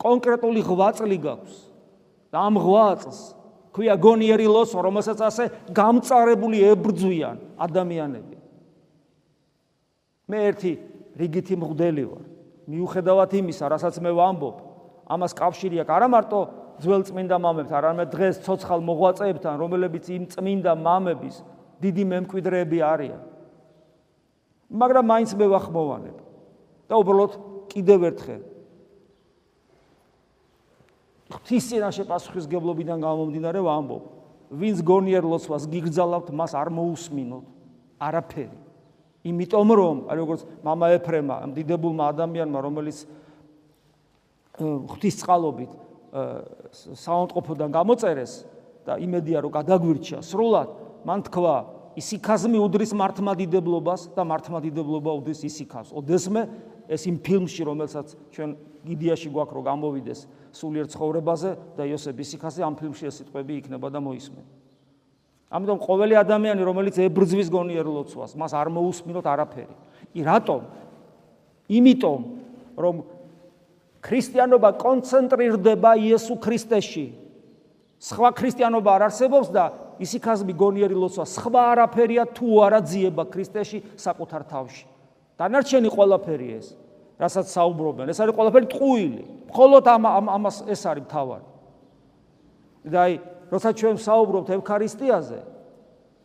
[0.00, 1.56] კონკრეტული ღვაწლი გაქვს
[2.30, 3.20] და ამ ღვაწლს
[3.74, 8.40] ქვია გონიერი ლოსო რომელსაც ასე გამწარებული ებრძვიან ადამიანები
[10.30, 10.72] მე ერთი
[11.18, 12.24] რიგითი მღვდელი ვარ.
[12.70, 14.56] მიუხედავად იმისა, რასაც მე ვამბობ,
[15.10, 16.40] ამას კავშირი აქვს არა მარტო
[16.80, 21.36] ძველ წმინდა მამებთან, არამედ დღეს ცოცხალ მოღვაწეებთან, რომლებიც იმ წმინდა მამების
[21.82, 23.22] დიდი მემკვიდრეები არიან.
[24.70, 26.16] მაგრამ მაინც მე ვახმოვანებ.
[26.90, 27.32] და უბრალოდ
[27.70, 28.42] კიდევ ერთხელ
[31.30, 34.02] ღვთის წინაშე პასუხისგებლობიდან გამომდინარე ვამბობ,
[34.50, 37.44] ვინც გონიერ ლოცვას გიგძალავთ, მას არ მოусმინოთ
[38.02, 38.58] არაფერი.
[39.30, 42.98] იმიტომ რომ, როგორც мама ეფრემა, ამ დიდებულმა ადამიანმა, რომელიც
[44.58, 45.72] ღვთის წყალობით
[46.74, 48.32] საავადმყოფოდან გამოწერეს
[48.84, 50.68] და იმედია რომ გადაგვირჩა სრულად,
[51.06, 51.54] მან თქვა
[52.00, 55.92] ისიქაზმი უდრის მართმადიდებლობას და მართმადიდებლობა უდრის ისიქას.
[55.94, 56.42] ოდესმე
[56.90, 58.50] ეს იმ ფილმში რომელსაც ჩვენ
[58.90, 64.02] გიდიაში გვაქვს რომ გამოვიდეს სულიერ ცხოვრებაზე და იოსებ ისიქაზე ამ ფილმში ეს სიტყვები იქნება და
[64.02, 64.60] მოისმენ
[65.50, 69.74] ამიტომ ყოველი ადამიანი რომელიც ებრძვის გონიერ ლოცვას მას არ მოусმინოთ არაფერი.
[70.14, 70.60] კი რატომ?
[71.66, 72.20] იმიტომ
[72.78, 73.02] რომ
[73.98, 77.06] ქრისტიანობა კონცენტრირდება იესო ქრისტეში.
[77.98, 79.64] სხვა ქრისტიანობა არ არსებობს და
[79.98, 84.86] ისიქაზმი გონიერი ლოცვა სხვა არაფერია თუ არა ძიება ქრისტეში საკუთარ თავში.
[85.40, 86.66] დანარჩენი ყველაფერი ეს,
[87.16, 89.22] რასაც საუბრობენ, ეს არის ყველაფერი ტყუილი.
[89.48, 90.04] მხოლოდ ამ
[90.36, 91.46] ამას ეს არის თავარი.
[92.84, 93.12] და აი
[93.52, 95.40] როცა ჩვენ საუბრობთ ევქარისტიაზე,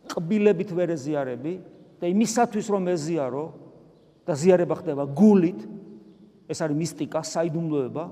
[0.08, 1.54] ყბილებით ვერ ეზიარები
[2.00, 3.44] და იმისათვის რომ ეზიარო
[4.24, 5.60] და ზიარება ხდება გულით,
[6.48, 8.04] ეს არის მისტიკა, საიდუმლოება,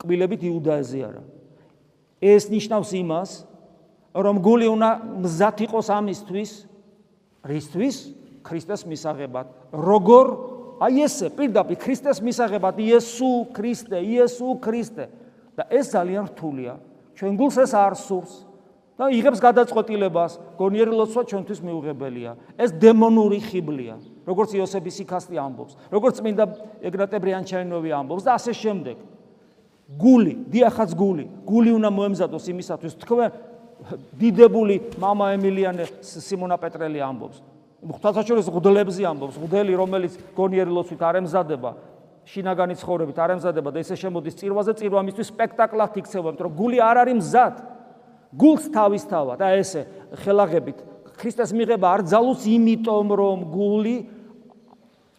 [0.00, 1.22] ყბილებით იუდა ეზიარა.
[2.22, 3.30] ეს ნიშნავს იმას,
[4.16, 6.50] რომ გული უნდა მზად იყოს ამისთვის,
[7.44, 7.96] რისთვის?
[8.45, 9.47] ქრისტეს მისაღებად.
[9.71, 10.25] როგორ?
[10.81, 15.05] აი ესე, პირდაპირ ქრისტეს მისაღებად, იესო ქრისტე, იესო ქრისტე.
[15.57, 16.73] და ეს ძალიან რთულია.
[17.15, 18.33] ჩვენ გულს ეს არ სურს
[18.97, 26.21] და იღებს გადაწყვეტილებას გონიერი ლოცვა ჩვენთვის მიუღებელია ეს დემონური ხიბლია როგორც იოსები სიქასტი ამბობს, როგორც
[26.21, 26.45] წმინდა
[26.85, 28.97] ეგრატე ბრიანჩაინოვი ამბობს და ასე შემდეგ.
[29.91, 33.29] გული, დიახაც გული, გული უნდა მოემზადოს იმისათვის თქვენ
[34.15, 37.41] დიდებული мама ემილიანე სიმონა პეტრელი ამბობს.
[37.86, 41.70] ღვთაჩოლის ღდლებზე ამბობს, ღდელი რომელიც გონიერი ლოცვით არ ემზადება,
[42.26, 46.78] შინაგანი ცხოვრებით არ ემზადება და ესე შემოდის წირვაზე, წირვა მისთვის სპექტაკლად იქცევა, იმიტომ რომ გული
[46.82, 47.54] არ არის მზად.
[48.36, 49.82] გულს თავისთავად, აი ესე
[50.26, 50.78] ხელაღებით
[51.16, 53.96] ქრისტეს მიღება არ ძალუს იმიტომ რომ გული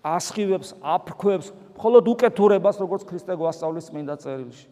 [0.05, 4.67] ასხივებს, აფრქვევს, მხოლოდ უკეთურებას, როგორც ქრისტე გვასწავლის წმინდა წერილში.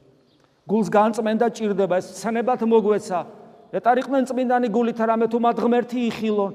[0.70, 3.20] გულს განწმენდა ჭირდება ეს ცნებად მოგვეცა.
[3.76, 6.52] ეტარიყვნენ წმინდანი გულით არამე თუ მათ ღმერთი იხილონ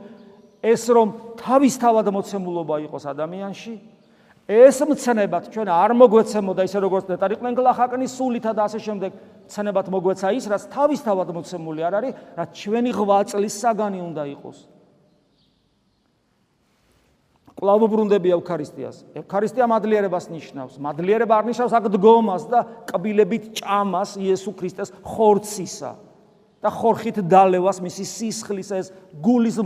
[0.60, 1.08] ეს რომ
[1.40, 3.74] თავისთავად მოცემულობა იყოს ადამიანში
[4.50, 9.10] ეს მცნებად ჩვენ არ მოგვეცემოდა ისე როგორც ნეტარიყვნენ გლახაკნის სულითა და ასე შემდეგ
[9.46, 14.58] მცნებად მოგვეცა ის რაც თავისთავად მოცემული არ არის რაც ჩვენი ღვაწლის საგანი უნდა იყოს.
[17.60, 18.96] კლავ ბრუნდები ევქარისტიას.
[19.20, 20.74] ევქარისტია მადლიერებას ნიშნავს.
[20.80, 25.92] მადლიერება არ ნიშნავს აქ დგომას და კბილებით ჭამას იესო ქრისტეს ხორცისა
[26.58, 28.86] და ხორხით დალევას მისი სისხლის ეს
[29.22, 29.56] გულის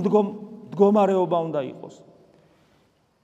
[0.75, 2.03] მდგომარეობა უნდა იყოს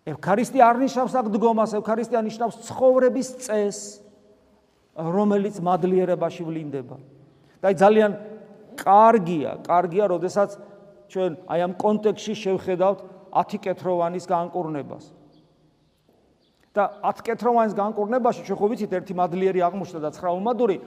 [0.09, 4.01] ევქარისტია არ ნიშნავს აქ დგომას, ევქარისტია ნიშნავს ცხოვრების წესს,
[4.97, 6.97] რომელიც მადლიერებაში ვლინდება.
[7.61, 8.13] და აი ძალიან
[8.81, 10.57] კარგია, კარგია, როდესაც
[11.13, 12.99] ჩვენ აი ამ კონტექსში შევხედავთ
[13.37, 15.05] 10 კეთროვანის განკურნებას.
[16.71, 20.81] და 10 კეთროვანის განკურნებაში ჩვენ ხო ვიცით ერთი მადლიერი აღმოჩნდა და 9 უმადური,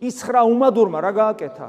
[0.00, 1.68] ის 9 უმადურმა რა გააკეთა?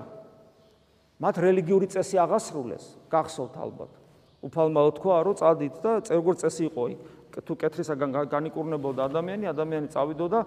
[1.20, 3.99] მათ რელიგიური წესი აღასრულეს, გახსოვთ ალბათ.
[4.44, 7.00] უფალმა უთქვა რომ წადით და წეგურ წესი იყო იქ.
[7.30, 10.40] თუ კეთრისაგან განიკურნებოდა ადამიანი ადამიანი წავიდოდა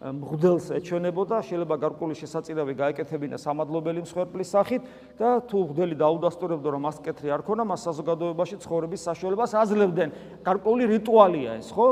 [0.00, 4.82] მღვდელს ეჩვენებოდა შეიძლება გარკვეული შესაძლებელი გაეკეთებინა სამადლობელი მსხვერპლის სახით
[5.20, 10.10] და თუ მღვდელი დაუდასტურებდა რომ მას კეთრი არ ქონა მას საზოგადოებაში ცხოვრების საშუალებას აძლევდნენ.
[10.40, 11.88] გარკვეული რიტუალია ეს ხო?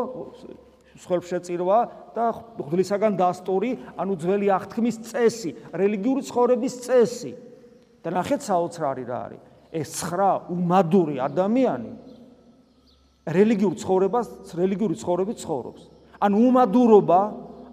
[0.97, 1.79] მსხვერპლშეწირვა
[2.17, 2.25] და
[2.57, 7.33] მღვდლისაგან დასტური ანუ ძველი აღთქმის წესი რელიგიური ცხოვრების წესი.
[8.03, 11.93] და ნახეთ საოცრარი რა არის ეს 9 უმადური ადამიანი
[13.29, 14.27] რელიგიურ ცხოვრებას,
[14.57, 15.83] რელიგიური ცხოვრებით ცხოვრობს.
[16.19, 17.21] ან უმადურობა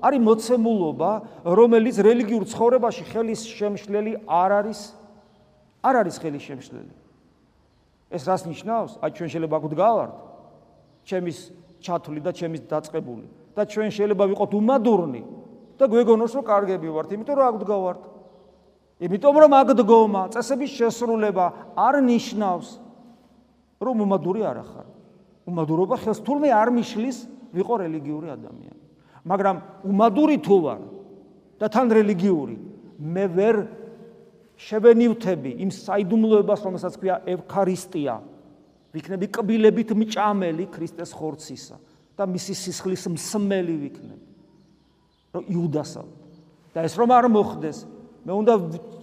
[0.03, 1.11] არის მოცემულობა,
[1.47, 4.79] რომელიც რელიგიურ ცხოვრებაში ხელის შემშლელი არ არის
[5.85, 6.93] არ არის ხელის შემშლელი.
[8.11, 8.91] ეს რას ნიშნავს?
[9.01, 10.11] აი ჩვენ შეიძლება გვდგავართ
[11.05, 11.37] ჩემის
[11.81, 15.21] ჩათვლი და ჩემის დაწყებული და ჩვენ შეიძლება ვიყოთ უმადურნი
[15.79, 18.01] და გვეგონოს რომ კარგები ვართ, იმიტომ რომ აგვდგავართ.
[18.95, 22.67] იმიტომ რომ აქ დგომა, წესების შესრულება არ ნიშნავს
[23.83, 24.87] რომ უმადური არ ახარ.
[25.45, 27.17] უმადურობა ხელს თურმე არ მიშლის
[27.51, 28.81] ვიყო რელიგიური ადამიანი.
[29.25, 30.81] მაგრამ უმადური თუ ვარ
[31.59, 32.55] და თან რელიგიური,
[32.99, 33.55] მე ვერ
[34.55, 38.15] შევენივთები იმ საიდუმლოებას, რომელსაც ქვია ევქარისტია.
[38.95, 41.75] ვიქნები კბილებით მჭამელი ქრისტეს ხორცისა
[42.15, 44.25] და მისი სისხლის მსმელი ვიქნები.
[45.35, 46.07] რომ იუდასავ.
[46.71, 47.77] და ეს რომ არ მოხდეს,
[48.25, 48.53] მე უნდა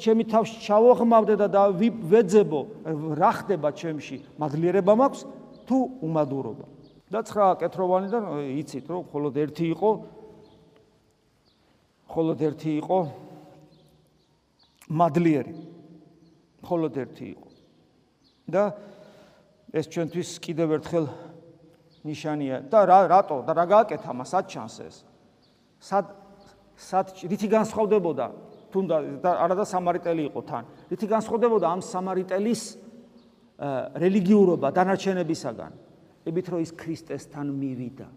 [0.02, 2.60] ჩემი თავს ჩავოღმავდე და ვეძებო
[3.14, 4.18] რა ხდება ჩემში?
[4.34, 5.22] მადლიერება მაქვს?
[5.62, 6.66] თუ უმადურობა.
[7.06, 8.22] და ცხრა კეთროვანიდან
[8.58, 9.90] იცით რომ მხოლოდ ერთი იყო.
[12.10, 12.98] მხოლოდ ერთი იყო
[14.90, 15.54] მადლიერი.
[16.66, 17.46] მხოლოდ ერთი იყო.
[18.50, 18.62] და
[19.70, 21.06] ეს ჩვენთვის კიდევ ერთხელ
[22.02, 22.66] ნიშანია.
[22.66, 23.46] და რა რატო?
[23.46, 24.34] და რა გააკეთა მას?
[24.34, 24.96] აჩანს ეს?
[25.78, 26.10] სად
[26.74, 30.64] სად რითი განსხვავდებოდა თუნდა არა და სამარიტელი იყო თან.
[30.90, 32.62] რითი განსხვავდებოდა ამ სამარიტელის
[34.02, 35.72] რელიგიურობა დანარჩენებისაგან?
[36.26, 38.08] ებით რომ ის ქრისტესთან მივიდა.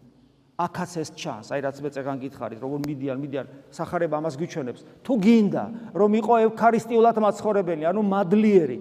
[0.55, 4.81] აქაც ეს ჩანს, აი რაც მე წეგან გითხარით, როგორ მიდიან, მიდიან, სახარება ამას გიჩვენებს.
[5.03, 8.79] თუ გინდა, რომ იყო ევქარისტიულად მაცხოვრებელი, ანუ მადლიერი,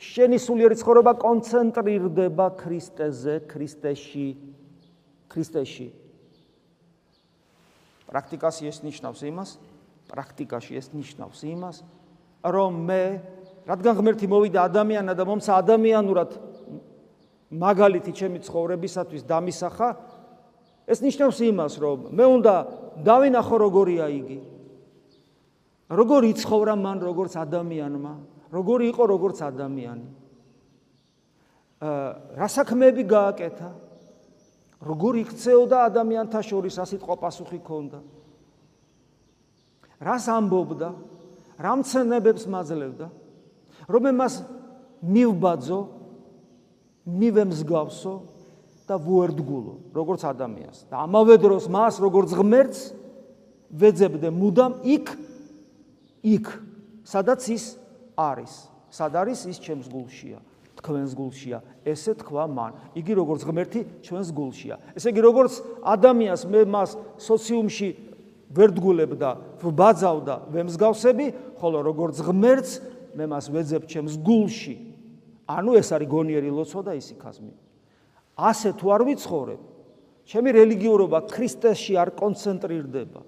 [0.00, 4.28] შენი სულიერი ცხოვრება კონცენტრირდება ქრისტეზე, ქრისტეში,
[5.28, 5.88] ქრისტეში.
[8.08, 9.50] პრაქტიკაში ეს ნიშნავს იმას,
[10.10, 11.76] პრაქტიკაში ეს ნიშნავს იმას,
[12.44, 13.02] რომ მე,
[13.64, 16.30] რადგან ღმერთი მოვიდა ადამიანად და მომცა ადამიანურად
[17.54, 19.88] მაგალითი ჩემი ცხოვრებისათვის დამისახა,
[20.84, 22.54] ეს ნიშნავს იმას, რომ მე უნდა
[23.00, 24.38] დავინახო როგორია იგი.
[25.88, 28.14] როგორი ცხოვრა მან როგორც ადამიანმა,
[28.52, 30.08] როგორი იყო როგორც ადამიანი.
[31.80, 32.08] აა
[32.40, 33.70] რა საქმეები გააკეთა?
[34.84, 38.00] როგორი იქცეოდა ადამიანთა შორის, რა სიტყვა პასუხი ქონდა?
[40.04, 40.88] რას ამბობდა?
[41.58, 43.06] რა მცნებებს მაძლევდა?
[43.88, 44.34] რომ მას
[45.04, 45.80] მივბაძო,
[47.04, 48.14] მივემსგავსო
[48.88, 50.78] და ვუერთგულო, როგორც ადამიანს.
[50.88, 52.80] და ამავე დროს მას როგორც ღმერთს
[53.72, 55.06] ვეძებდე მუდამ იქ
[56.24, 56.46] იქ,
[57.04, 57.64] სადაც ის
[58.16, 58.52] არის.
[58.88, 60.38] სად არის ის ჩემს გულშია?
[60.80, 61.58] თქვენს გულშია.
[61.84, 62.72] ესე თქვა მან.
[62.96, 64.76] იგი როგორც ღმერთი ჩვენს გულშია.
[64.96, 65.52] ესე იგი როგორც
[65.84, 68.03] ადამიანს მე მას სოციუმში
[68.54, 71.26] ვერდგულებდა, ვბაძავდა, ვემსგავსები,
[71.58, 72.72] ხოლო როგორც ღმერთს
[73.14, 74.74] მე მას ვეძებ ჩემს გულში.
[75.46, 77.52] ანუ ეს არის გონიერი ლოცვა და ისიქაზმი.
[78.34, 79.60] ასე თუ არ ვიცხოვრებ,
[80.26, 83.20] ჩემი რელიგიურობა ქრისტეში არ კონცენტრირდება.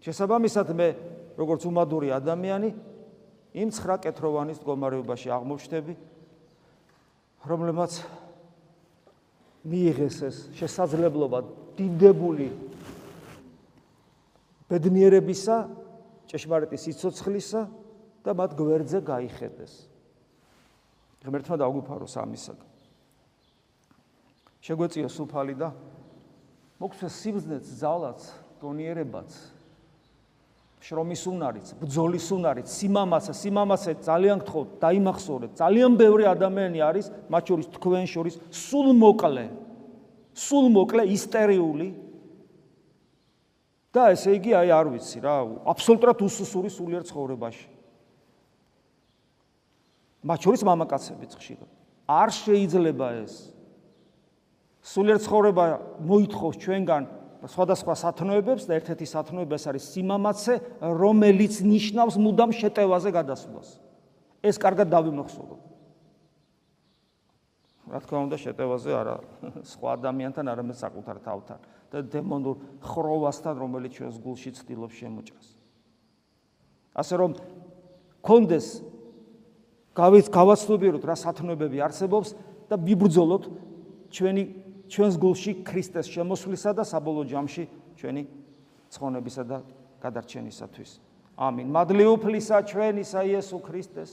[0.00, 0.88] შესაბამისად მე
[1.36, 2.70] როგორც უმადური ადამიანი
[3.54, 5.94] იმ ცხრა კეთროვანის მდგომარეობაში აღმოჩნდები,
[7.44, 7.92] რომლებმაც
[9.64, 11.38] მიიღეს ეს შესაძლებლობა
[11.76, 12.48] დიდებული
[14.70, 15.56] ბედნიერებისა,
[16.30, 17.62] ჭეშმარიტი სიცოცხლისა
[18.22, 19.74] და მათ გვერდზე გაიხედეს.
[21.20, 22.68] ღმერთმა დაგვიფაროს ამისაგან.
[24.60, 25.68] შეგვეწია სუფალი და
[26.80, 28.20] მოგვცეს სიბზნეც, ძალაც,
[28.60, 29.30] გონიერებაც,
[30.80, 35.50] შრომის უნარიც, ბძოლის უნარიც, სიმამაცე, სიმამაცე ძალიან გთხოვ, დაიმახსოვრეთ.
[35.60, 39.46] ძალიან ბევრი ადამიანი არის, მათ შორის თქვენ შორის, სულ მოკლე.
[40.32, 41.88] სულ მოკლე, ისტერიული.
[43.90, 45.34] და ესე იგი, აი არ ვიცი რა,
[45.66, 47.66] აბსოლუტურად უსუსური სულიერ ცხოვრებაში.
[50.22, 51.70] მათ შორის მამაკაცებიც ხშირად.
[52.06, 53.34] არ შეიძლება ეს.
[54.82, 55.64] სულიერ ცხოვრება
[56.02, 57.02] მოითხოვს ჩვენგან
[57.40, 63.68] სხვადასხვა სათნოებებს და ერთ-ერთი სათნოება ეს არის სიმამაცე, რომელიც ნიშნავს მუდამ შეტევაზე გადასვლას.
[64.44, 65.69] ეს კარგად დავიმახსოვროთ.
[67.90, 69.16] რა თქმა უნდა, შეტევაზე არა
[69.66, 71.58] სხვა ადამიანთან, არამედ საკუთარ თავთან
[71.90, 75.46] და დემონურ ხროვასთან, რომელიც ჩვენს გულში ცდილობს შემოჭრას.
[76.94, 77.30] ასე რომ
[78.22, 78.66] კონდეს
[79.94, 82.28] გავიც გავაცნობიეროთ რა სათნოებები არსებობს
[82.70, 83.44] და ვიბრძოლოთ
[84.14, 84.42] ჩვენი
[84.90, 87.64] ჩვენს გულში ქრისტეს შემოსვლისა და საბოლოო ჯამში
[87.98, 88.22] ჩვენი
[88.90, 89.58] ცხონებისა და
[90.02, 90.90] გადარჩენისათვის.
[91.38, 91.66] ამინ.
[91.70, 94.10] მადლიუფლისა ჩვენისა იესო ქრისტეს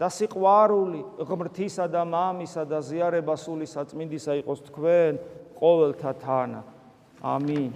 [0.00, 5.18] და სიყვარული ღმრთისა და მამისა და ზიარება სული საწმინდისა იყოს თქვენ
[5.60, 6.60] ყოველთა თანა.
[7.22, 7.70] ამინ.